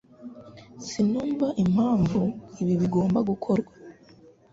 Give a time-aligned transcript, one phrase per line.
[0.87, 2.21] Sinumva impamvu
[2.61, 3.71] ibi bigomba gukorwa.